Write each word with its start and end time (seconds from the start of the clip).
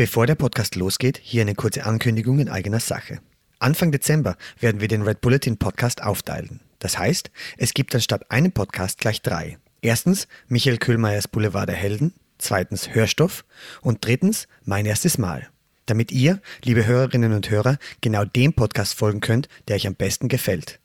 Bevor 0.00 0.26
der 0.26 0.34
Podcast 0.34 0.76
losgeht, 0.76 1.20
hier 1.22 1.42
eine 1.42 1.54
kurze 1.54 1.84
Ankündigung 1.84 2.38
in 2.38 2.48
eigener 2.48 2.80
Sache. 2.80 3.20
Anfang 3.58 3.92
Dezember 3.92 4.38
werden 4.58 4.80
wir 4.80 4.88
den 4.88 5.02
Red 5.02 5.20
Bulletin 5.20 5.58
Podcast 5.58 6.02
aufteilen. 6.02 6.60
Das 6.78 6.96
heißt, 6.96 7.30
es 7.58 7.74
gibt 7.74 7.94
anstatt 7.94 8.30
einem 8.30 8.50
Podcast 8.50 8.98
gleich 8.98 9.20
drei. 9.20 9.58
Erstens 9.82 10.26
Michael 10.48 10.78
Köhlmeiers 10.78 11.28
Boulevard 11.28 11.68
der 11.68 11.76
Helden, 11.76 12.14
zweitens 12.38 12.94
Hörstoff 12.94 13.44
und 13.82 14.02
drittens 14.02 14.48
Mein 14.64 14.86
erstes 14.86 15.18
Mal. 15.18 15.50
Damit 15.84 16.12
ihr, 16.12 16.40
liebe 16.64 16.86
Hörerinnen 16.86 17.34
und 17.34 17.50
Hörer, 17.50 17.76
genau 18.00 18.24
dem 18.24 18.54
Podcast 18.54 18.94
folgen 18.94 19.20
könnt, 19.20 19.50
der 19.68 19.76
euch 19.76 19.86
am 19.86 19.96
besten 19.96 20.28
gefällt. 20.28 20.80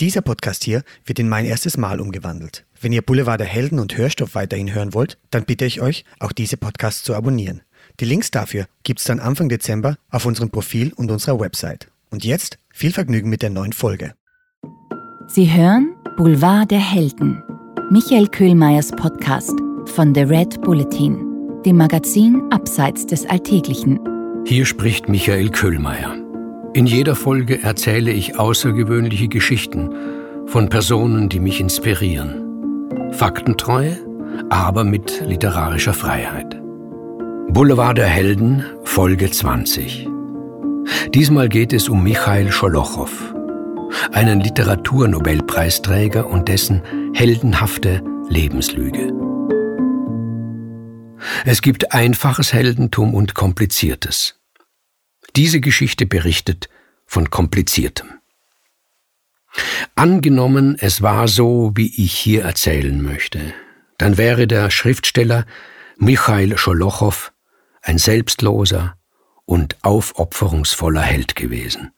Dieser 0.00 0.22
Podcast 0.22 0.64
hier 0.64 0.84
wird 1.04 1.18
in 1.18 1.28
Mein 1.28 1.44
erstes 1.44 1.76
Mal 1.76 2.00
umgewandelt. 2.00 2.64
Wenn 2.80 2.94
ihr 2.94 3.02
Boulevard 3.02 3.40
der 3.40 3.46
Helden 3.46 3.78
und 3.78 3.98
Hörstoff 3.98 4.34
weiterhin 4.34 4.72
hören 4.72 4.94
wollt, 4.94 5.18
dann 5.28 5.44
bitte 5.44 5.66
ich 5.66 5.82
euch, 5.82 6.06
auch 6.18 6.32
diese 6.32 6.56
Podcasts 6.56 7.02
zu 7.02 7.14
abonnieren. 7.14 7.60
Die 8.00 8.04
Links 8.04 8.30
dafür 8.30 8.66
gibt's 8.82 9.04
dann 9.04 9.20
Anfang 9.20 9.48
Dezember 9.48 9.96
auf 10.10 10.26
unserem 10.26 10.50
Profil 10.50 10.92
und 10.96 11.10
unserer 11.10 11.38
Website. 11.38 11.88
Und 12.10 12.24
jetzt 12.24 12.58
viel 12.70 12.92
Vergnügen 12.92 13.30
mit 13.30 13.42
der 13.42 13.50
neuen 13.50 13.72
Folge. 13.72 14.14
Sie 15.28 15.52
hören 15.52 15.94
Boulevard 16.16 16.70
der 16.70 16.80
Helden, 16.80 17.42
Michael 17.90 18.26
Köhlmeiers 18.28 18.90
Podcast 18.90 19.52
von 19.86 20.14
The 20.14 20.22
Red 20.22 20.60
Bulletin, 20.62 21.62
dem 21.64 21.76
Magazin 21.76 22.42
Abseits 22.50 23.06
des 23.06 23.26
Alltäglichen. 23.26 24.00
Hier 24.44 24.66
spricht 24.66 25.08
Michael 25.08 25.50
Köhlmeier. 25.50 26.16
In 26.74 26.86
jeder 26.86 27.14
Folge 27.14 27.62
erzähle 27.62 28.10
ich 28.10 28.38
außergewöhnliche 28.38 29.28
Geschichten 29.28 29.94
von 30.46 30.68
Personen, 30.68 31.28
die 31.28 31.38
mich 31.38 31.60
inspirieren. 31.60 33.12
Faktentreu, 33.12 33.92
aber 34.50 34.82
mit 34.82 35.22
literarischer 35.24 35.94
Freiheit. 35.94 36.63
Boulevard 37.54 37.96
der 37.96 38.08
Helden, 38.08 38.64
Folge 38.82 39.30
20. 39.30 40.08
Diesmal 41.14 41.48
geht 41.48 41.72
es 41.72 41.88
um 41.88 42.02
Michail 42.02 42.50
Scholochow, 42.50 43.32
einen 44.10 44.40
Literaturnobelpreisträger 44.40 46.26
und 46.26 46.48
dessen 46.48 46.82
heldenhafte 47.14 48.02
Lebenslüge. 48.28 49.12
Es 51.44 51.62
gibt 51.62 51.92
einfaches 51.92 52.52
Heldentum 52.52 53.14
und 53.14 53.34
kompliziertes. 53.34 54.40
Diese 55.36 55.60
Geschichte 55.60 56.06
berichtet 56.06 56.68
von 57.06 57.30
kompliziertem. 57.30 58.14
Angenommen, 59.94 60.76
es 60.80 61.02
war 61.02 61.28
so, 61.28 61.70
wie 61.76 62.02
ich 62.02 62.14
hier 62.14 62.42
erzählen 62.42 63.00
möchte, 63.00 63.54
dann 63.96 64.18
wäre 64.18 64.48
der 64.48 64.70
Schriftsteller 64.70 65.46
Michail 65.96 66.58
Scholochow 66.58 67.30
ein 67.84 67.98
selbstloser 67.98 68.96
und 69.44 69.76
aufopferungsvoller 69.82 71.02
Held 71.02 71.36
gewesen. 71.36 71.92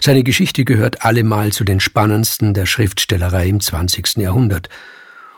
Seine 0.00 0.24
Geschichte 0.24 0.64
gehört 0.64 1.04
allemal 1.04 1.52
zu 1.52 1.64
den 1.64 1.80
spannendsten 1.80 2.54
der 2.54 2.66
Schriftstellerei 2.66 3.48
im 3.48 3.60
20. 3.60 4.16
Jahrhundert 4.16 4.68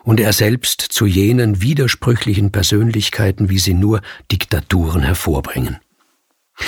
und 0.05 0.21
er 0.21 0.33
selbst 0.33 0.81
zu 0.81 1.07
jenen 1.07 1.61
widersprüchlichen 1.61 2.53
Persönlichkeiten, 2.53 3.51
wie 3.51 3.59
sie 3.59 3.75
nur 3.75 4.01
Diktaturen 4.31 5.03
hervorbringen. 5.03 5.79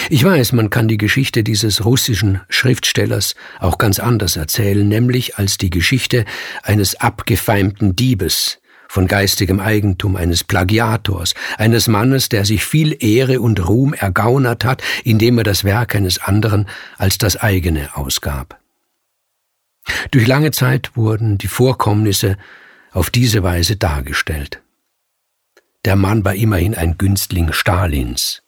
Ich 0.08 0.22
weiß, 0.22 0.52
man 0.52 0.70
kann 0.70 0.89
die 0.89 0.98
Geschichte 0.98 1.42
dieses 1.42 1.84
russischen 1.84 2.41
Schriftstellers 2.48 3.34
auch 3.58 3.78
ganz 3.78 3.98
anders 3.98 4.36
erzählen, 4.36 4.86
nämlich 4.86 5.36
als 5.36 5.58
die 5.58 5.70
Geschichte 5.70 6.24
eines 6.62 6.97
abgefeimten 6.97 7.97
Diebes, 7.97 8.61
von 8.91 9.06
geistigem 9.06 9.60
Eigentum 9.60 10.16
eines 10.16 10.42
Plagiators, 10.42 11.34
eines 11.58 11.86
Mannes, 11.86 12.28
der 12.28 12.44
sich 12.44 12.64
viel 12.64 12.96
Ehre 12.98 13.41
und 13.41 13.69
Ruhm 13.69 13.94
ergaunert 13.94 14.64
hat, 14.64 14.83
indem 15.05 15.38
er 15.38 15.44
das 15.44 15.62
Werk 15.62 15.94
eines 15.94 16.19
anderen 16.19 16.66
als 16.98 17.16
das 17.16 17.36
eigene 17.36 17.96
ausgab. 17.96 18.58
Durch 20.11 20.27
lange 20.27 20.51
Zeit 20.51 20.96
wurden 20.96 21.39
die 21.39 21.46
Vorkommnisse 21.46 22.36
auf 22.90 23.11
diese 23.11 23.45
Weise 23.45 23.77
dargestellt. 23.77 24.61
Der 25.84 25.95
Mann 25.95 26.24
war 26.24 26.34
immerhin 26.34 26.74
ein 26.74 26.98
Günstling 26.98 27.52
Stalins. 27.52 28.42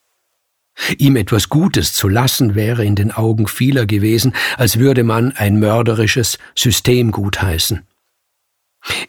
Ihm 0.98 1.14
etwas 1.14 1.50
Gutes 1.50 1.94
zu 1.94 2.08
lassen 2.08 2.56
wäre 2.56 2.84
in 2.84 2.96
den 2.96 3.12
Augen 3.12 3.46
vieler 3.46 3.86
gewesen, 3.86 4.34
als 4.56 4.80
würde 4.80 5.04
man 5.04 5.30
ein 5.36 5.60
mörderisches 5.60 6.38
System 6.56 7.12
gutheißen. 7.12 7.86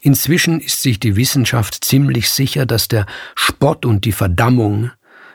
Inzwischen 0.01 0.59
ist 0.59 0.81
sich 0.81 0.99
die 0.99 1.15
Wissenschaft 1.15 1.83
ziemlich 1.83 2.29
sicher, 2.29 2.65
dass 2.65 2.87
der 2.87 3.05
Spott 3.35 3.85
und 3.85 4.05
die 4.05 4.11
Verdammung, 4.11 4.91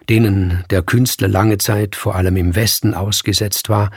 denen 0.09 0.65
der 0.71 0.82
Künstler 0.82 1.28
lange 1.28 1.59
Zeit 1.59 1.97
vor 1.97 2.15
allem 2.15 2.37
im 2.37 2.54
Westen 2.54 2.94
ausgesetzt 2.94 3.69
war, 3.69 3.91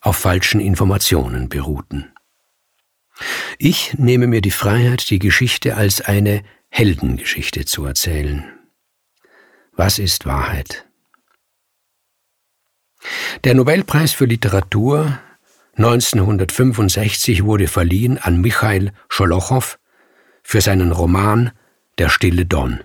auf 0.00 0.16
falschen 0.16 0.60
Informationen 0.60 1.48
beruhten. 1.48 2.12
Ich 3.58 3.94
nehme 3.98 4.26
mir 4.26 4.40
die 4.40 4.50
Freiheit, 4.50 5.10
die 5.10 5.18
Geschichte 5.18 5.76
als 5.76 6.00
eine 6.00 6.42
Heldengeschichte 6.70 7.64
zu 7.64 7.84
erzählen. 7.84 8.44
Was 9.72 9.98
ist 9.98 10.24
Wahrheit? 10.24 10.86
Der 13.44 13.54
Nobelpreis 13.54 14.12
für 14.12 14.26
Literatur 14.26 15.18
1965 15.76 17.44
wurde 17.44 17.66
verliehen 17.66 18.18
an 18.18 18.40
Michail 18.40 18.92
Scholochow 19.08 19.78
für 20.50 20.60
seinen 20.60 20.90
Roman 20.90 21.52
Der 21.98 22.08
stille 22.08 22.44
Don. 22.44 22.80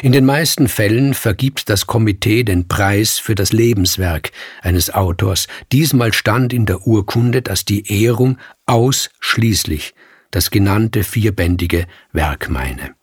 In 0.00 0.12
den 0.12 0.24
meisten 0.24 0.68
Fällen 0.68 1.12
vergibt 1.12 1.68
das 1.68 1.86
Komitee 1.86 2.44
den 2.44 2.66
Preis 2.66 3.18
für 3.18 3.34
das 3.34 3.52
Lebenswerk 3.52 4.30
eines 4.62 4.88
Autors. 4.88 5.48
Diesmal 5.70 6.14
stand 6.14 6.54
in 6.54 6.64
der 6.64 6.86
Urkunde, 6.86 7.42
dass 7.42 7.66
die 7.66 7.92
Ehrung 7.92 8.38
ausschließlich 8.64 9.94
das 10.30 10.50
genannte 10.50 11.04
vierbändige 11.04 11.86
Werk 12.12 12.48
meine. 12.48 12.94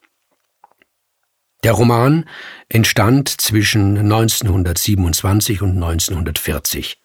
Der 1.64 1.74
Roman 1.74 2.25
entstand 2.69 3.30
zwischen 3.30 4.00
1927 4.00 5.62
und 5.62 5.75
1940. 5.75 7.00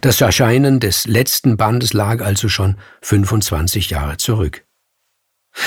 Das 0.00 0.22
Erscheinen 0.22 0.80
des 0.80 1.06
letzten 1.06 1.58
Bandes 1.58 1.92
lag 1.92 2.24
also 2.24 2.48
schon 2.48 2.78
25 3.02 3.90
Jahre 3.90 4.16
zurück. 4.16 4.64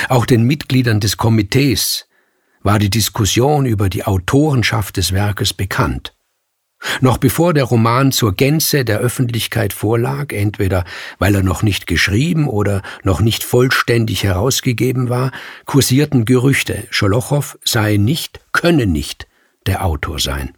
Auch 0.10 0.26
den 0.26 0.44
Mitgliedern 0.44 1.00
des 1.00 1.18
Komitees 1.18 2.08
war 2.62 2.80
die 2.80 2.90
Diskussion 2.90 3.66
über 3.66 3.90
die 3.90 4.04
Autorenschaft 4.04 4.98
des 4.98 5.14
Werkes 5.14 5.54
bekannt. 5.54 6.14
Noch 7.02 7.18
bevor 7.18 7.54
der 7.54 7.64
Roman 7.64 8.12
zur 8.12 8.36
Gänze 8.36 8.86
der 8.86 9.00
Öffentlichkeit 9.00 9.74
vorlag, 9.74 10.32
entweder 10.32 10.86
weil 11.18 11.34
er 11.34 11.44
noch 11.44 11.64
nicht 11.64 11.88
geschrieben 11.88 12.48
oder 12.48 12.84
noch 13.04 13.20
nicht 13.20 13.44
vollständig 13.44 14.24
herausgegeben 14.24 15.10
war, 15.10 15.32
kursierten 15.66 16.26
Gerüchte, 16.26 16.86
Scholochow 16.92 17.58
sei 17.64 17.98
nicht, 17.98 18.40
könne 18.52 18.86
nicht 18.86 19.28
der 19.66 19.86
Autor 19.86 20.20
sein. 20.20 20.54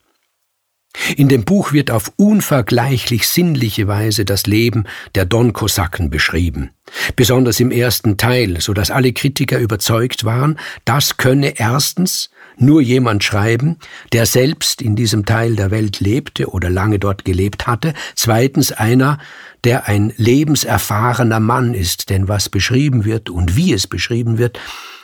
In 1.15 1.29
dem 1.29 1.45
Buch 1.45 1.71
wird 1.71 1.91
auf 1.91 2.11
unvergleichlich 2.15 3.27
sinnliche 3.27 3.87
Weise 3.87 4.25
das 4.25 4.47
Leben 4.47 4.85
der 5.13 5.25
Don-Kosaken 5.25 6.09
beschrieben, 6.09 6.71
besonders 7.15 7.59
im 7.59 7.69
ersten 7.69 8.17
Teil, 8.17 8.59
so 8.59 8.73
dass 8.73 8.89
alle 8.89 9.13
Kritiker 9.13 9.59
überzeugt 9.59 10.25
waren, 10.25 10.59
das 10.85 11.17
könne 11.17 11.59
erstens 11.59 12.31
nur 12.57 12.81
jemand 12.81 13.23
schreiben, 13.23 13.77
der 14.13 14.25
selbst 14.25 14.81
in 14.81 14.95
diesem 14.95 15.25
Teil 15.25 15.55
der 15.55 15.69
Welt 15.69 15.99
lebte 15.99 16.49
oder 16.49 16.71
lange 16.71 16.97
dort 16.97 17.23
gelebt 17.23 17.67
hatte, 17.67 17.93
zweitens 18.15 18.71
einer, 18.71 19.19
der 19.63 19.87
ein 19.87 20.11
lebenserfahrener 20.17 21.39
Mann 21.39 21.75
ist, 21.75 22.09
denn 22.09 22.27
was 22.27 22.49
beschrieben 22.49 23.05
wird 23.05 23.29
und 23.29 23.55
wie 23.55 23.73
es 23.73 23.85
beschrieben 23.85 24.39
wird, 24.39 24.59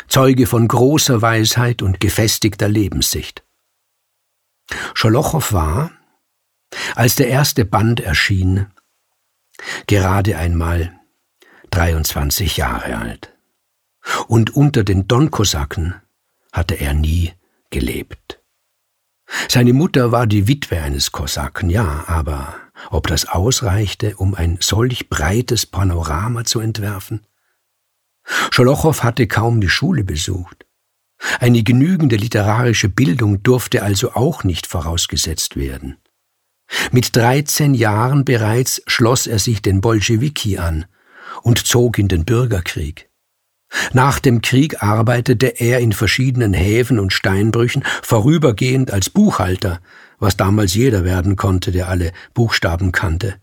Zeuge 0.08 0.48
von 0.48 0.68
großer 0.68 1.22
Weisheit 1.22 1.82
und 1.82 2.00
gefestigter 2.00 2.68
Lebenssicht. 2.68 3.45
Scholochow 4.94 5.54
war, 5.54 5.92
als 6.96 7.16
der 7.16 7.28
erste 7.28 7.66
Band 7.66 8.00
erschien, 8.00 8.68
gerade 9.88 10.38
einmal 10.38 11.00
23 11.72 12.58
Jahre 12.58 12.98
alt. 12.98 13.34
Und 14.28 14.56
unter 14.56 14.84
den 14.84 15.08
Donkosaken 15.08 15.96
hatte 16.52 16.76
er 16.76 16.94
nie 16.94 17.34
gelebt. 17.70 18.40
Seine 19.50 19.74
Mutter 19.74 20.12
war 20.12 20.28
die 20.28 20.48
Witwe 20.48 20.82
eines 20.82 21.12
Kosaken, 21.12 21.70
ja, 21.70 22.06
aber 22.08 22.56
ob 22.92 23.08
das 23.08 23.26
ausreichte, 23.28 24.16
um 24.18 24.36
ein 24.36 24.58
solch 24.62 25.10
breites 25.10 25.66
Panorama 25.66 26.46
zu 26.46 26.60
entwerfen? 26.60 27.26
Scholochow 28.52 29.04
hatte 29.04 29.28
kaum 29.28 29.62
die 29.62 29.70
Schule 29.70 30.04
besucht. 30.04 30.65
Eine 31.40 31.64
genügende 31.64 32.16
literarische 32.16 32.90
Bildung 32.90 33.44
durfte 33.44 33.84
also 33.84 34.14
auch 34.14 34.44
nicht 34.44 34.68
vorausgesetzt 34.68 35.56
werden. 35.56 35.98
Mit 36.92 37.16
13 37.16 37.74
Jahren 37.74 38.26
bereits 38.26 38.82
schloss 38.88 39.28
er 39.28 39.40
sich 39.40 39.62
den 39.62 39.82
Bolschewiki 39.82 40.58
an 40.58 40.86
und 41.42 41.66
zog 41.66 42.00
in 42.00 42.08
den 42.08 42.26
Bürgerkrieg. 42.26 43.10
Nach 43.94 44.20
dem 44.20 44.42
Krieg 44.42 44.82
arbeitete 44.84 45.48
er 45.48 45.80
in 45.80 45.92
verschiedenen 45.92 46.54
Häfen 46.54 47.00
und 47.00 47.14
Steinbrüchen, 47.14 47.84
vorübergehend 48.04 48.92
als 48.92 49.10
Buchhalter, 49.10 49.82
was 50.20 50.38
damals 50.38 50.74
jeder 50.74 51.04
werden 51.04 51.36
konnte, 51.36 51.72
der 51.72 51.90
alle 51.90 52.12
Buchstaben 52.34 52.92
kannte. 52.92 53.36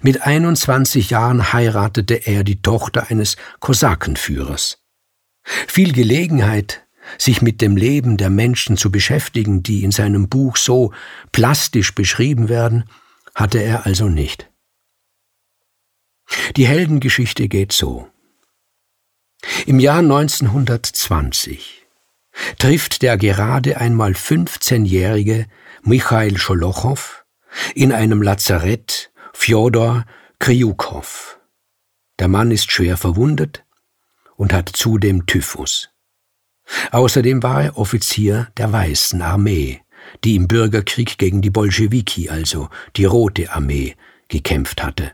Mit 0.00 0.22
21 0.22 1.10
Jahren 1.10 1.52
heiratete 1.52 2.14
er 2.14 2.44
die 2.44 2.62
Tochter 2.62 3.10
eines 3.10 3.36
Kosakenführers. 3.60 4.78
Viel 5.46 5.92
Gelegenheit, 5.92 6.84
sich 7.18 7.40
mit 7.40 7.60
dem 7.60 7.76
Leben 7.76 8.16
der 8.16 8.30
Menschen 8.30 8.76
zu 8.76 8.90
beschäftigen, 8.90 9.62
die 9.62 9.84
in 9.84 9.92
seinem 9.92 10.28
Buch 10.28 10.56
so 10.56 10.92
plastisch 11.32 11.94
beschrieben 11.94 12.48
werden, 12.48 12.84
hatte 13.34 13.58
er 13.58 13.86
also 13.86 14.08
nicht. 14.08 14.50
Die 16.56 16.66
Heldengeschichte 16.66 17.48
geht 17.48 17.72
so. 17.72 18.10
Im 19.66 19.78
Jahr 19.78 20.00
1920 20.00 21.86
trifft 22.58 23.02
der 23.02 23.16
gerade 23.16 23.76
einmal 23.76 24.12
15-jährige 24.12 25.46
Michail 25.82 26.36
Scholochow 26.36 27.24
in 27.74 27.92
einem 27.92 28.20
Lazarett 28.22 29.12
Fjodor 29.32 30.04
Kryukow. 30.40 31.38
Der 32.18 32.28
Mann 32.28 32.50
ist 32.50 32.72
schwer 32.72 32.96
verwundet 32.96 33.65
und 34.36 34.52
hat 34.52 34.68
zudem 34.68 35.26
Typhus. 35.26 35.90
Außerdem 36.90 37.42
war 37.42 37.64
er 37.64 37.78
Offizier 37.78 38.48
der 38.56 38.72
Weißen 38.72 39.22
Armee, 39.22 39.82
die 40.24 40.36
im 40.36 40.48
Bürgerkrieg 40.48 41.18
gegen 41.18 41.42
die 41.42 41.50
Bolschewiki, 41.50 42.28
also 42.28 42.68
die 42.96 43.04
Rote 43.04 43.52
Armee, 43.52 43.96
gekämpft 44.28 44.82
hatte. 44.82 45.12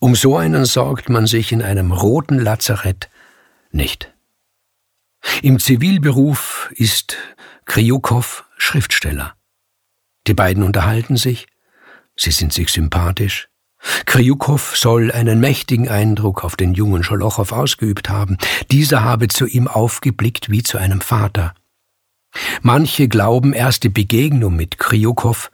Um 0.00 0.14
so 0.14 0.36
einen 0.36 0.66
sorgt 0.66 1.08
man 1.08 1.26
sich 1.26 1.52
in 1.52 1.62
einem 1.62 1.92
roten 1.92 2.38
Lazarett 2.38 3.08
nicht. 3.70 4.12
Im 5.42 5.58
Zivilberuf 5.58 6.70
ist 6.74 7.16
Kryukow 7.64 8.44
Schriftsteller. 8.58 9.34
Die 10.26 10.34
beiden 10.34 10.62
unterhalten 10.62 11.16
sich, 11.16 11.46
sie 12.16 12.30
sind 12.30 12.52
sich 12.52 12.70
sympathisch. 12.70 13.48
Kryukow 14.06 14.76
soll 14.76 15.12
einen 15.12 15.40
mächtigen 15.40 15.88
Eindruck 15.88 16.44
auf 16.44 16.56
den 16.56 16.74
jungen 16.74 17.02
Scholochow 17.02 17.52
ausgeübt 17.52 18.08
haben. 18.08 18.38
Dieser 18.70 19.02
habe 19.02 19.28
zu 19.28 19.46
ihm 19.46 19.68
aufgeblickt 19.68 20.50
wie 20.50 20.62
zu 20.62 20.78
einem 20.78 21.00
Vater. 21.00 21.54
Manche 22.62 23.08
glauben, 23.08 23.52
erst 23.52 23.84
die 23.84 23.90
Begegnung 23.90 24.56
mit 24.56 24.78
Kryukow 24.78 25.50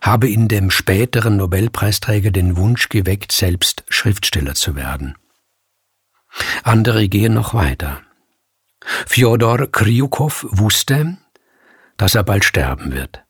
habe 0.00 0.28
in 0.28 0.48
dem 0.48 0.70
späteren 0.70 1.36
Nobelpreisträger 1.36 2.30
den 2.30 2.56
Wunsch 2.56 2.88
geweckt, 2.88 3.32
selbst 3.32 3.84
Schriftsteller 3.88 4.54
zu 4.54 4.76
werden. 4.76 5.16
Andere 6.62 7.08
gehen 7.08 7.34
noch 7.34 7.54
weiter. 7.54 8.02
Fjodor 9.06 9.70
Kryukow 9.70 10.46
wusste, 10.50 11.16
dass 11.96 12.14
er 12.14 12.22
bald 12.22 12.44
sterben 12.44 12.92
wird. 12.92 13.24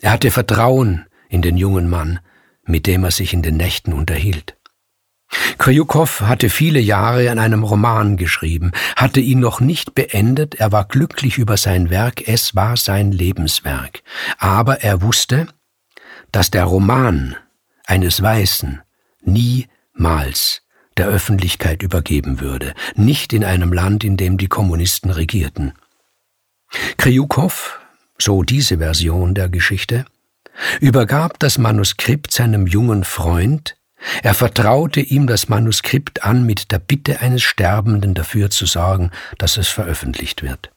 Er 0.00 0.12
hatte 0.12 0.30
Vertrauen 0.30 1.06
in 1.28 1.42
den 1.42 1.56
jungen 1.56 1.88
Mann, 1.88 2.20
mit 2.66 2.86
dem 2.86 3.04
er 3.04 3.10
sich 3.10 3.32
in 3.32 3.42
den 3.42 3.56
Nächten 3.56 3.92
unterhielt. 3.92 4.56
Kryukow 5.58 6.20
hatte 6.20 6.50
viele 6.50 6.78
Jahre 6.78 7.30
an 7.30 7.38
einem 7.38 7.64
Roman 7.64 8.16
geschrieben, 8.16 8.72
hatte 8.94 9.20
ihn 9.20 9.40
noch 9.40 9.60
nicht 9.60 9.94
beendet, 9.94 10.54
er 10.56 10.70
war 10.72 10.84
glücklich 10.84 11.38
über 11.38 11.56
sein 11.56 11.90
Werk, 11.90 12.28
es 12.28 12.54
war 12.54 12.76
sein 12.76 13.10
Lebenswerk. 13.12 14.02
Aber 14.38 14.82
er 14.82 15.02
wusste, 15.02 15.48
dass 16.30 16.50
der 16.50 16.64
Roman 16.64 17.36
eines 17.86 18.22
Weißen 18.22 18.80
niemals 19.22 20.62
der 20.96 21.08
Öffentlichkeit 21.08 21.82
übergeben 21.82 22.40
würde, 22.40 22.74
nicht 22.94 23.32
in 23.32 23.44
einem 23.44 23.72
Land, 23.72 24.04
in 24.04 24.16
dem 24.16 24.38
die 24.38 24.48
Kommunisten 24.48 25.10
regierten. 25.10 25.72
Kryukow, 26.96 27.78
so 28.18 28.42
diese 28.42 28.78
Version 28.78 29.34
der 29.34 29.48
Geschichte, 29.48 30.06
übergab 30.80 31.38
das 31.38 31.58
Manuskript 31.58 32.32
seinem 32.32 32.66
jungen 32.66 33.04
Freund, 33.04 33.76
er 34.22 34.34
vertraute 34.34 35.00
ihm 35.00 35.26
das 35.26 35.48
Manuskript 35.48 36.22
an 36.22 36.44
mit 36.44 36.70
der 36.70 36.78
Bitte 36.78 37.20
eines 37.20 37.42
Sterbenden 37.42 38.14
dafür 38.14 38.50
zu 38.50 38.66
sorgen, 38.66 39.10
dass 39.38 39.56
es 39.56 39.68
veröffentlicht 39.68 40.42
wird. 40.42 40.70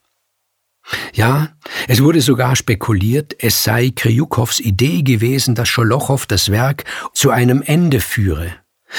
Ja, 1.13 1.49
es 1.87 2.01
wurde 2.01 2.21
sogar 2.21 2.55
spekuliert, 2.55 3.35
es 3.39 3.63
sei 3.63 3.91
Kryukows 3.95 4.59
Idee 4.59 5.03
gewesen, 5.03 5.53
dass 5.53 5.69
Scholochow 5.69 6.25
das 6.25 6.49
Werk 6.49 6.85
zu 7.13 7.29
einem 7.29 7.61
Ende 7.61 7.99
führe 7.99 8.55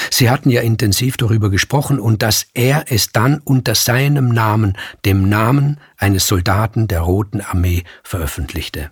Sie 0.09 0.29
hatten 0.29 0.49
ja 0.49 0.61
intensiv 0.61 1.17
darüber 1.17 1.49
gesprochen 1.49 1.99
und 1.99 2.21
dass 2.21 2.47
er 2.53 2.85
es 2.87 3.11
dann 3.11 3.39
unter 3.43 3.75
seinem 3.75 4.29
Namen, 4.29 4.77
dem 5.05 5.27
Namen 5.27 5.79
eines 5.97 6.27
Soldaten 6.27 6.87
der 6.87 7.01
Roten 7.01 7.41
Armee, 7.41 7.83
veröffentlichte. 8.03 8.91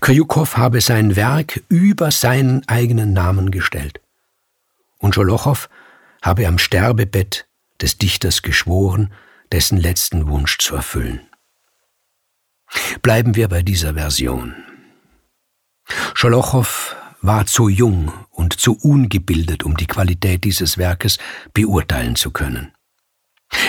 Kryukow 0.00 0.56
habe 0.56 0.80
sein 0.80 1.16
Werk 1.16 1.62
über 1.68 2.10
seinen 2.10 2.66
eigenen 2.68 3.12
Namen 3.12 3.50
gestellt. 3.50 4.00
Und 4.98 5.14
Scholochow 5.14 5.68
habe 6.22 6.46
am 6.46 6.58
Sterbebett 6.58 7.48
des 7.80 7.96
Dichters 7.96 8.42
geschworen, 8.42 9.12
dessen 9.52 9.78
letzten 9.78 10.28
Wunsch 10.28 10.58
zu 10.58 10.76
erfüllen. 10.76 11.20
Bleiben 13.02 13.34
wir 13.34 13.48
bei 13.48 13.62
dieser 13.62 13.94
Version. 13.94 14.54
Scholochow 16.14 16.96
war 17.22 17.46
zu 17.46 17.68
jung 17.68 18.12
und 18.30 18.60
zu 18.60 18.78
ungebildet, 18.78 19.64
um 19.64 19.76
die 19.76 19.86
Qualität 19.86 20.44
dieses 20.44 20.78
Werkes 20.78 21.18
beurteilen 21.52 22.16
zu 22.16 22.30
können. 22.30 22.72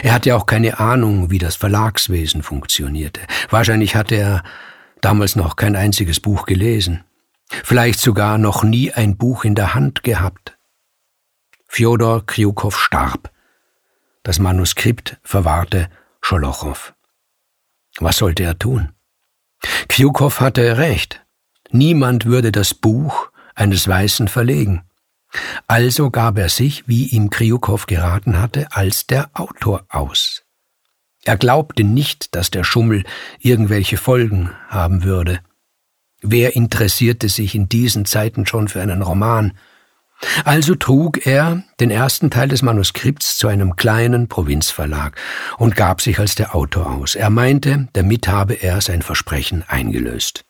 Er 0.03 0.13
hatte 0.13 0.35
auch 0.35 0.45
keine 0.45 0.79
Ahnung, 0.79 1.31
wie 1.31 1.39
das 1.39 1.55
Verlagswesen 1.55 2.43
funktionierte. 2.43 3.21
Wahrscheinlich 3.49 3.95
hatte 3.95 4.15
er 4.15 4.43
damals 5.01 5.35
noch 5.35 5.55
kein 5.55 5.75
einziges 5.75 6.19
Buch 6.19 6.45
gelesen, 6.45 7.03
vielleicht 7.63 7.99
sogar 7.99 8.37
noch 8.37 8.63
nie 8.63 8.91
ein 8.91 9.17
Buch 9.17 9.43
in 9.43 9.55
der 9.55 9.73
Hand 9.73 10.03
gehabt. 10.03 10.57
Fjodor 11.67 12.25
Kryukow 12.25 12.77
starb. 12.77 13.31
Das 14.23 14.39
Manuskript 14.39 15.17
verwahrte 15.23 15.89
Scholochow. 16.21 16.93
Was 17.99 18.17
sollte 18.17 18.43
er 18.43 18.57
tun? 18.59 18.93
Kryukow 19.89 20.39
hatte 20.39 20.77
recht. 20.77 21.21
Niemand 21.71 22.25
würde 22.25 22.51
das 22.51 22.73
Buch 22.73 23.31
eines 23.55 23.87
Weißen 23.87 24.27
verlegen. 24.27 24.83
Also 25.67 26.11
gab 26.11 26.37
er 26.37 26.49
sich, 26.49 26.87
wie 26.87 27.05
ihm 27.05 27.29
Kryukow 27.29 27.85
geraten 27.85 28.39
hatte, 28.39 28.67
als 28.71 29.07
der 29.07 29.29
Autor 29.33 29.85
aus. 29.89 30.43
Er 31.23 31.37
glaubte 31.37 31.83
nicht, 31.83 32.35
dass 32.35 32.51
der 32.51 32.63
Schummel 32.63 33.03
irgendwelche 33.39 33.97
Folgen 33.97 34.51
haben 34.69 35.03
würde. 35.03 35.39
Wer 36.21 36.55
interessierte 36.55 37.29
sich 37.29 37.55
in 37.55 37.69
diesen 37.69 38.05
Zeiten 38.05 38.45
schon 38.45 38.67
für 38.67 38.81
einen 38.81 39.01
Roman? 39.01 39.53
Also 40.45 40.75
trug 40.75 41.25
er 41.25 41.63
den 41.79 41.89
ersten 41.89 42.29
Teil 42.29 42.47
des 42.47 42.61
Manuskripts 42.61 43.37
zu 43.37 43.47
einem 43.47 43.75
kleinen 43.75 44.27
Provinzverlag 44.27 45.19
und 45.57 45.75
gab 45.75 46.01
sich 46.01 46.19
als 46.19 46.35
der 46.35 46.53
Autor 46.55 46.91
aus. 46.91 47.15
Er 47.15 47.31
meinte, 47.31 47.87
damit 47.93 48.27
habe 48.27 48.53
er 48.53 48.81
sein 48.81 49.01
Versprechen 49.01 49.63
eingelöst. 49.67 50.45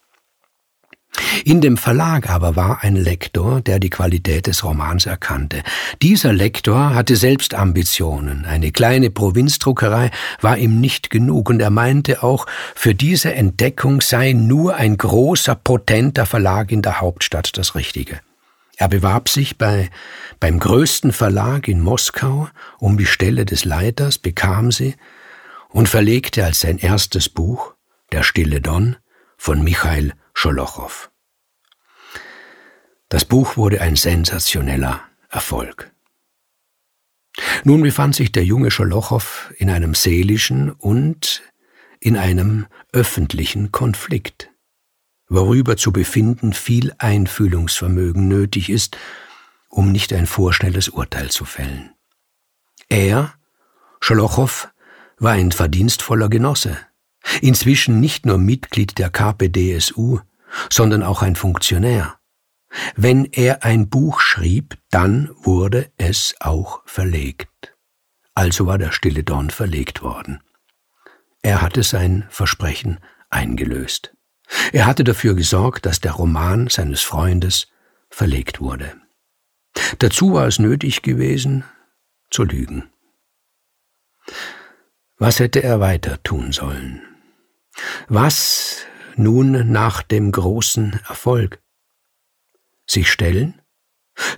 In 1.44 1.62
dem 1.62 1.77
Verlag 1.77 2.30
aber 2.30 2.56
war 2.56 2.84
ein 2.84 2.96
Lektor, 2.96 3.62
der 3.62 3.80
die 3.80 3.89
Qualität 3.89 4.48
des 4.48 4.63
Romans 4.63 5.06
erkannte. 5.06 5.63
Dieser 6.01 6.34
Lektor 6.34 6.94
hatte 6.94 7.15
selbst 7.15 7.53
Ambitionen. 7.53 8.46
Eine 8.46 8.72
kleine 8.72 9.10
Provinzdruckerei 9.10 10.12
war 10.39 10.58
ihm 10.58 10.80
nicht 10.80 11.10
genug 11.10 11.50
und 11.50 11.60
er 11.60 11.70
meinte 11.70 12.24
auch, 12.24 12.46
für 12.75 12.94
diese 12.94 13.34
Entdeckung 13.34 14.01
sei 14.01 14.34
nur 14.34 14.75
ein 14.75 14.98
großer, 14.98 15.56
potenter 15.56 16.25
Verlag 16.25 16.72
in 16.72 16.82
der 16.82 17.01
Hauptstadt 17.01 17.58
das 17.58 17.75
Richtige. 17.75 18.20
Er 18.77 18.88
bewarb 18.88 19.30
sich 19.30 19.58
bei, 19.58 19.89
beim 20.39 20.60
größten 20.60 21.12
Verlag 21.12 21.68
in 21.68 21.82
Moskau 21.82 22.48
um 22.80 22.98
die 22.98 23.06
Stelle 23.06 23.46
des 23.46 23.65
Leiters, 23.65 24.18
bekam 24.18 24.72
sie 24.72 24.96
und 25.70 25.88
verlegte 25.88 26.44
als 26.44 26.62
sein 26.62 26.77
erstes 26.77 27.30
Buch 27.30 27.74
Der 28.12 28.24
stille 28.24 28.62
Don 28.62 28.98
von 29.38 29.63
Michail 29.63 30.13
Scholochow. 30.41 31.12
Das 33.10 33.25
Buch 33.25 33.57
wurde 33.57 33.79
ein 33.79 33.95
sensationeller 33.95 35.01
Erfolg. 35.29 35.91
Nun 37.63 37.83
befand 37.83 38.15
sich 38.15 38.31
der 38.31 38.43
junge 38.43 38.71
Scholochow 38.71 39.53
in 39.60 39.69
einem 39.69 39.93
seelischen 39.93 40.71
und 40.71 41.43
in 42.00 42.17
einem 42.17 42.65
öffentlichen 42.91 43.71
Konflikt, 43.71 44.50
worüber 45.29 45.77
zu 45.77 45.91
befinden 45.91 46.53
viel 46.53 46.91
Einfühlungsvermögen 46.98 48.27
nötig 48.27 48.71
ist, 48.71 48.98
um 49.69 49.91
nicht 49.91 50.12
ein 50.12 50.25
vorschnelles 50.25 50.89
Urteil 50.89 51.29
zu 51.29 51.45
fällen. 51.45 51.91
Er, 52.89 53.36
Scholochow, 54.00 54.69
war 55.19 55.33
ein 55.33 55.51
verdienstvoller 55.51 56.29
Genosse, 56.29 56.79
inzwischen 57.41 58.00
nicht 58.00 58.25
nur 58.25 58.39
Mitglied 58.39 58.98
der 58.98 59.12
KPDSU, 59.12 60.21
sondern 60.70 61.03
auch 61.03 61.22
ein 61.22 61.36
Funktionär. 61.36 62.17
Wenn 62.96 63.25
er 63.25 63.63
ein 63.63 63.89
Buch 63.89 64.22
schrieb, 64.22 64.77
dann 64.89 65.29
wurde 65.36 65.91
es 65.98 66.36
auch 66.39 66.81
verlegt. 66.86 67.75
Also 68.34 68.65
war 68.65 68.77
der 68.77 68.91
stille 68.91 69.24
Dorn 69.24 69.50
verlegt 69.50 70.01
worden. 70.01 70.41
Er 71.41 71.62
hatte 71.62 71.84
sein 71.84 72.25
Versprechen 72.29 73.00
eingelöst. 73.29 74.13
Er 74.72 74.86
hatte 74.86 75.03
dafür 75.03 75.34
gesorgt, 75.34 75.86
dass 75.86 76.00
der 76.00 76.13
Roman 76.13 76.67
seines 76.67 77.01
Freundes 77.01 77.67
verlegt 78.10 78.62
wurde. 78.62 78.96
Dazu 80.00 80.34
war 80.34 80.48
es 80.48 80.60
nötig 80.60 81.01
gewesen, 81.01 81.63
zu 82.29 82.43
lügen. 82.43 82.89
Was 85.17 85.39
hätte 85.39 85.63
er 85.63 85.79
weiter 85.79 86.22
tun 86.24 86.51
sollen? 86.51 87.01
Was 88.08 88.86
nun 89.15 89.72
nach 89.72 90.03
dem 90.03 90.32
großen 90.32 91.00
Erfolg? 91.08 91.62
Sich 92.88 93.12
stellen? 93.12 93.62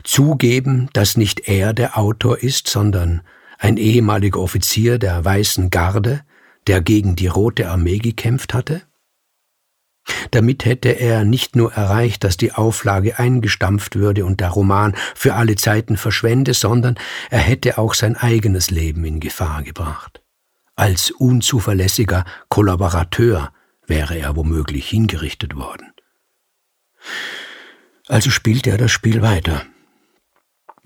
Zugeben, 0.03 0.89
dass 0.94 1.18
nicht 1.18 1.48
er 1.48 1.74
der 1.74 1.98
Autor 1.98 2.39
ist, 2.39 2.68
sondern 2.68 3.22
ein 3.58 3.77
ehemaliger 3.77 4.39
Offizier 4.39 5.00
der 5.00 5.24
Weißen 5.24 5.70
Garde, 5.70 6.22
der 6.68 6.82
gegen 6.82 7.15
die 7.15 7.27
Rote 7.27 7.70
Armee 7.70 8.00
gekämpft 8.00 8.53
hatte? 8.53 8.82
Damit 10.32 10.65
hätte 10.65 10.89
er 10.89 11.24
nicht 11.24 11.56
nur 11.56 11.74
erreicht, 11.74 12.24
dass 12.24 12.36
die 12.36 12.51
Auflage 12.51 13.20
eingestampft 13.20 13.96
würde 13.96 14.25
und 14.25 14.42
der 14.42 14.50
Roman 14.50 14.96
für 15.15 15.36
alle 15.36 15.56
Zeiten 15.56 15.96
verschwende, 15.96 16.53
sondern 16.53 16.96
er 17.30 17.39
hätte 17.39 17.77
auch 17.77 17.94
sein 17.94 18.18
eigenes 18.18 18.70
Leben 18.70 19.06
in 19.06 19.20
Gefahr 19.20 19.63
gebracht. 19.63 20.22
Als 20.75 21.12
unzuverlässiger 21.12 22.25
Kollaborateur 22.50 23.53
wäre 23.87 24.17
er 24.17 24.35
womöglich 24.35 24.89
hingerichtet 24.89 25.55
worden. 25.55 25.93
Also 28.07 28.29
spielte 28.29 28.69
er 28.69 28.77
das 28.77 28.91
Spiel 28.91 29.21
weiter. 29.21 29.65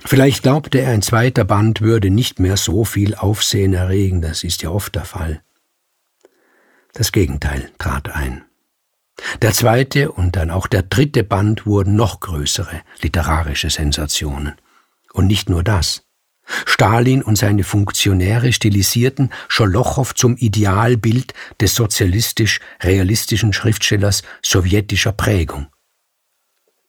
Vielleicht 0.06 0.44
glaubte 0.44 0.80
er, 0.80 0.92
ein 0.92 1.02
zweiter 1.02 1.44
Band 1.44 1.82
würde 1.82 2.10
nicht 2.10 2.40
mehr 2.40 2.58
so 2.58 2.86
viel 2.86 3.16
Aufsehen 3.16 3.74
erregen, 3.74 4.22
das 4.22 4.44
ist 4.44 4.62
ja 4.62 4.70
oft 4.70 4.96
der 4.96 5.06
Fall. 5.06 5.42
Das 6.94 7.12
Gegenteil 7.12 7.72
trat 7.78 8.10
ein. 8.10 8.44
Der 9.42 9.54
zweite 9.54 10.12
und 10.12 10.36
dann 10.36 10.52
auch 10.52 10.68
der 10.68 10.84
dritte 10.84 11.24
Band 11.24 11.66
wurden 11.66 11.96
noch 11.96 12.20
größere 12.20 12.82
literarische 13.02 13.70
Sensationen. 13.70 14.56
Und 15.14 15.28
nicht 15.28 15.50
nur 15.50 15.64
das. 15.64 16.07
Stalin 16.66 17.22
und 17.22 17.38
seine 17.38 17.64
Funktionäre 17.64 18.54
stilisierten 18.54 19.32
Scholochow 19.48 20.14
zum 20.14 20.38
Idealbild 20.38 21.34
des 21.60 21.76
sozialistisch-realistischen 21.76 23.54
Schriftstellers 23.54 24.24
sowjetischer 24.42 25.12
Prägung. 25.12 25.68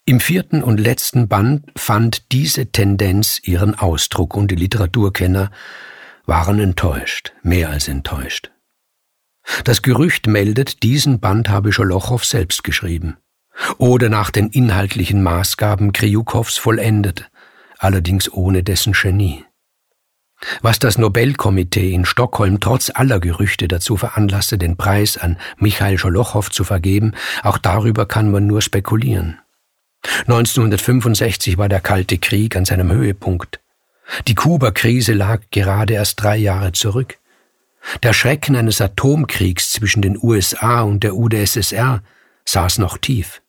Im 0.05 0.21
vierten 0.21 0.63
und 0.63 0.79
letzten 0.79 1.29
Band 1.29 1.67
fand 1.77 2.33
diese 2.33 2.73
Tendenz 2.73 3.41
ihren 3.43 3.75
Ausdruck 3.75 4.37
und 4.37 4.51
die 4.51 4.57
Literaturkenner 4.57 5.51
waren 6.25 6.59
enttäuscht, 6.61 7.33
mehr 7.43 7.69
als 7.69 7.89
enttäuscht. 7.89 8.51
Das 9.65 9.83
Gerücht 9.83 10.27
meldet, 10.27 10.83
diesen 10.83 11.21
Band 11.21 11.49
habe 11.49 11.73
Scholochow 11.73 12.25
selbst 12.25 12.65
geschrieben 12.65 13.17
oder 13.79 14.09
nach 14.09 14.31
den 14.31 14.49
inhaltlichen 14.49 15.23
Maßgaben 15.23 15.93
Kriukows 15.93 16.59
vollendet, 16.59 17.31
allerdings 17.79 18.33
ohne 18.33 18.63
dessen 18.63 18.93
Genie. 18.93 19.45
Was 20.63 20.79
das 20.79 20.99
Nobelkomitee 20.99 21.93
in 21.93 22.05
Stockholm 22.05 22.61
trotz 22.61 22.91
aller 22.95 23.21
Gerüchte 23.21 23.67
dazu 23.67 23.97
veranlasste, 23.97 24.57
den 24.57 24.77
Preis 24.77 25.17
an 25.17 25.37
Michael 25.57 25.99
Scholochow 25.99 26.49
zu 26.49 26.65
vergeben, 26.65 27.13
auch 27.43 27.59
darüber 27.59 28.07
kann 28.07 28.31
man 28.31 28.47
nur 28.47 28.63
spekulieren. 28.63 29.39
1965 30.23 31.59
war 31.59 31.69
der 31.69 31.81
Kalte 31.81 32.19
Krieg 32.19 32.57
an 32.57 32.65
seinem 32.65 32.93
Höhepunkt. 32.93 33.61
Die 34.27 34.35
Kuba-Krise 34.35 35.13
lag 35.13 35.41
gerade 35.51 35.95
erst 35.95 36.23
drei 36.23 36.37
Jahre 36.37 36.73
zurück. 36.73 37.19
Der 38.03 38.13
Schrecken 38.13 38.57
eines 38.57 38.81
Atomkriegs 38.81 39.71
zwischen 39.73 40.03
den 40.03 40.19
USA 40.21 40.83
und 40.83 41.03
der 41.03 41.15
UdSSR 41.17 42.03
saß 42.45 42.79
noch 42.79 42.99
tief. 42.99 43.43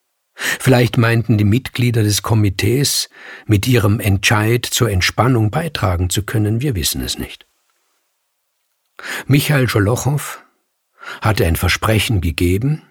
Vielleicht 0.58 0.96
meinten 0.96 1.36
die 1.36 1.44
Mitglieder 1.44 2.02
des 2.02 2.22
Komitees, 2.22 3.10
mit 3.46 3.68
ihrem 3.68 4.00
Entscheid 4.00 4.64
zur 4.64 4.90
Entspannung 4.90 5.50
beitragen 5.50 6.08
zu 6.08 6.22
können, 6.22 6.62
wir 6.62 6.74
wissen 6.74 7.02
es 7.02 7.18
nicht. 7.18 7.46
Michael 9.26 9.68
Scholochow 9.68 10.42
hatte 11.20 11.46
ein 11.46 11.56
Versprechen 11.56 12.20
gegeben 12.20 12.82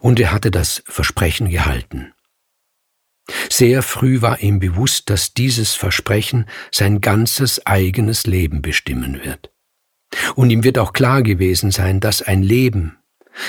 und 0.00 0.20
er 0.20 0.32
hatte 0.32 0.50
das 0.50 0.82
Versprechen 0.86 1.50
gehalten. 1.50 2.12
Sehr 3.50 3.82
früh 3.82 4.20
war 4.20 4.40
ihm 4.40 4.58
bewusst, 4.58 5.10
dass 5.10 5.34
dieses 5.34 5.74
Versprechen 5.74 6.46
sein 6.70 7.00
ganzes 7.00 7.66
eigenes 7.66 8.26
Leben 8.26 8.62
bestimmen 8.62 9.20
wird. 9.24 9.52
Und 10.34 10.50
ihm 10.50 10.64
wird 10.64 10.78
auch 10.78 10.92
klar 10.92 11.22
gewesen 11.22 11.70
sein, 11.70 12.00
dass 12.00 12.22
ein 12.22 12.42
Leben, 12.42 12.98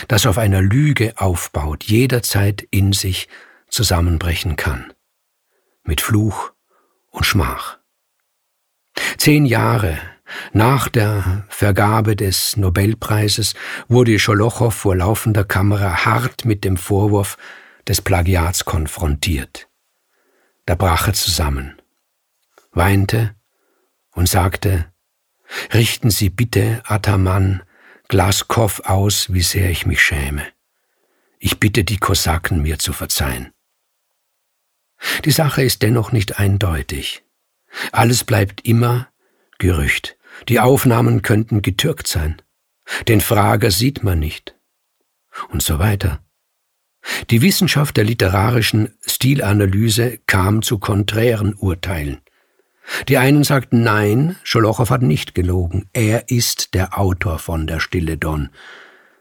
das 0.08 0.26
auf 0.26 0.38
einer 0.38 0.62
Lüge 0.62 1.14
aufbaut, 1.18 1.84
jederzeit 1.84 2.62
in 2.72 2.94
sich 2.94 3.28
zusammenbrechen 3.70 4.56
kann. 4.56 4.94
Mit 5.84 6.02
Fluch 6.02 6.54
und 7.10 7.26
Schmach. 7.26 7.80
Zehn 9.18 9.46
Jahre 9.46 10.00
nach 10.52 10.88
der 10.90 11.46
Vergabe 11.50 12.16
des 12.16 12.58
Nobelpreises 12.58 13.56
wurde 13.88 14.18
Scholochow 14.20 14.74
vor 14.74 14.96
laufender 14.96 15.44
Kamera 15.44 16.06
hart 16.06 16.46
mit 16.46 16.64
dem 16.64 16.78
Vorwurf 16.78 17.38
des 17.88 18.02
Plagiats 18.02 18.66
konfrontiert. 18.66 19.68
Da 20.66 20.76
brach 20.76 21.08
er 21.08 21.14
zusammen, 21.14 21.82
weinte 22.72 23.36
und 24.12 24.30
sagte, 24.30 24.86
Richten 25.74 26.10
Sie 26.10 26.30
bitte, 26.30 26.82
Ataman, 26.86 27.64
Glaskow 28.10 28.82
aus, 28.82 29.34
wie 29.34 29.42
sehr 29.42 29.70
ich 29.70 29.86
mich 29.86 30.02
schäme. 30.02 30.46
Ich 31.40 31.60
bitte 31.60 31.84
die 31.84 31.98
Kosaken, 31.98 32.62
mir 32.62 32.80
zu 32.80 32.94
verzeihen. 32.94 33.52
Die 35.26 35.32
Sache 35.32 35.64
ist 35.64 35.82
dennoch 35.82 36.12
nicht 36.12 36.40
eindeutig. 36.40 37.24
Alles 37.92 38.24
bleibt 38.24 38.66
immer 38.66 39.10
Gerücht. 39.58 40.18
Die 40.50 40.60
Aufnahmen 40.60 41.22
könnten 41.22 41.62
getürkt 41.62 42.08
sein. 42.08 42.42
Den 43.08 43.22
Frager 43.22 43.72
sieht 43.72 44.04
man 44.04 44.20
nicht. 44.20 44.56
Und 45.50 45.62
so 45.62 45.80
weiter. 45.80 46.24
Die 47.30 47.42
Wissenschaft 47.42 47.98
der 47.98 48.04
literarischen 48.04 48.94
Stilanalyse 49.02 50.20
kam 50.26 50.62
zu 50.62 50.80
konträren 50.80 51.54
Urteilen. 51.54 52.22
Die 53.08 53.18
einen 53.18 53.44
sagten 53.44 53.84
nein, 53.84 54.36
Scholochow 54.44 54.90
hat 54.90 55.02
nicht 55.02 55.36
gelogen, 55.36 55.90
er 55.94 56.30
ist 56.30 56.74
der 56.74 57.00
Autor 57.00 57.40
von 57.40 57.68
Der 57.68 57.80
stille 57.80 58.18
Don. 58.18 58.50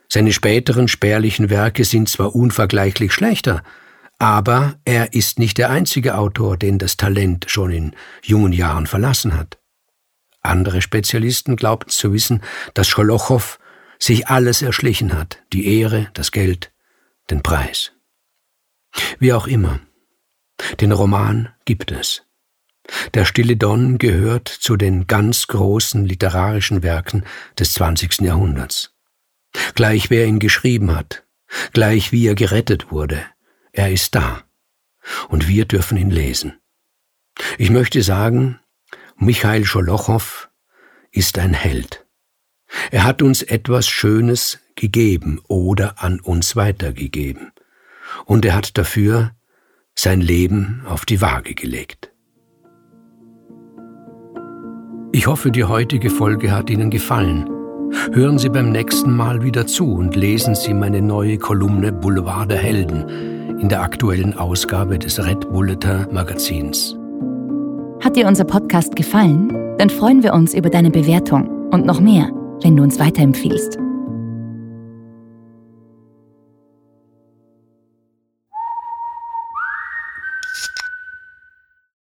Seine 0.08 0.32
späteren 0.32 0.88
spärlichen 0.88 1.48
Werke 1.48 1.84
sind 1.84 2.08
zwar 2.08 2.34
unvergleichlich 2.34 3.12
schlechter, 3.12 3.62
aber 4.18 4.76
er 4.84 5.14
ist 5.14 5.38
nicht 5.38 5.58
der 5.58 5.70
einzige 5.70 6.16
Autor, 6.16 6.56
den 6.56 6.78
das 6.78 6.96
Talent 6.96 7.46
schon 7.48 7.70
in 7.70 7.96
jungen 8.22 8.52
Jahren 8.52 8.86
verlassen 8.86 9.36
hat. 9.36 9.58
Andere 10.42 10.82
Spezialisten 10.82 11.56
glaubten 11.56 11.90
zu 11.90 12.12
wissen, 12.12 12.42
dass 12.74 12.88
Scholochow 12.88 13.58
sich 13.98 14.26
alles 14.28 14.60
erschlichen 14.60 15.16
hat, 15.16 15.42
die 15.52 15.78
Ehre, 15.78 16.08
das 16.14 16.32
Geld, 16.32 16.72
den 17.30 17.42
Preis. 17.42 17.92
Wie 19.18 19.32
auch 19.32 19.46
immer, 19.46 19.80
den 20.80 20.92
Roman 20.92 21.48
gibt 21.64 21.92
es. 21.92 22.24
Der 23.14 23.24
Stille 23.24 23.56
Don 23.56 23.98
gehört 23.98 24.48
zu 24.48 24.76
den 24.76 25.06
ganz 25.06 25.46
großen 25.46 26.04
literarischen 26.04 26.82
Werken 26.82 27.24
des 27.58 27.72
20. 27.74 28.20
Jahrhunderts. 28.20 28.94
Gleich 29.74 30.10
wer 30.10 30.26
ihn 30.26 30.38
geschrieben 30.38 30.94
hat, 30.94 31.24
gleich 31.72 32.12
wie 32.12 32.26
er 32.26 32.34
gerettet 32.34 32.90
wurde, 32.90 33.24
er 33.72 33.90
ist 33.90 34.14
da. 34.14 34.42
Und 35.28 35.48
wir 35.48 35.64
dürfen 35.64 35.96
ihn 35.96 36.10
lesen. 36.10 36.58
Ich 37.58 37.70
möchte 37.70 38.02
sagen, 38.02 38.60
Michael 39.16 39.64
Scholochow 39.64 40.48
ist 41.10 41.38
ein 41.38 41.54
Held. 41.54 42.06
Er 42.90 43.04
hat 43.04 43.22
uns 43.22 43.42
etwas 43.42 43.88
Schönes 43.88 44.58
gegeben 44.74 45.40
oder 45.48 46.02
an 46.02 46.20
uns 46.20 46.56
weitergegeben. 46.56 47.52
Und 48.24 48.44
er 48.44 48.54
hat 48.54 48.78
dafür 48.78 49.34
sein 49.94 50.20
Leben 50.20 50.82
auf 50.86 51.04
die 51.04 51.20
Waage 51.20 51.54
gelegt. 51.54 52.11
Ich 55.14 55.26
hoffe, 55.26 55.50
die 55.50 55.64
heutige 55.64 56.08
Folge 56.08 56.52
hat 56.52 56.70
Ihnen 56.70 56.88
gefallen. 56.88 57.46
Hören 58.12 58.38
Sie 58.38 58.48
beim 58.48 58.72
nächsten 58.72 59.14
Mal 59.14 59.42
wieder 59.42 59.66
zu 59.66 59.92
und 59.92 60.16
lesen 60.16 60.54
Sie 60.54 60.72
meine 60.72 61.02
neue 61.02 61.36
Kolumne 61.36 61.92
Boulevard 61.92 62.50
der 62.50 62.56
Helden 62.56 63.58
in 63.60 63.68
der 63.68 63.82
aktuellen 63.82 64.38
Ausgabe 64.38 64.98
des 64.98 65.22
Red 65.22 65.52
Bulletin 65.52 66.06
Magazins. 66.10 66.96
Hat 68.00 68.16
dir 68.16 68.26
unser 68.26 68.44
Podcast 68.44 68.96
gefallen? 68.96 69.52
Dann 69.76 69.90
freuen 69.90 70.22
wir 70.22 70.32
uns 70.32 70.54
über 70.54 70.70
deine 70.70 70.90
Bewertung 70.90 71.68
und 71.70 71.84
noch 71.84 72.00
mehr, 72.00 72.30
wenn 72.62 72.74
du 72.74 72.82
uns 72.82 72.98
weiterempfiehlst. 72.98 73.78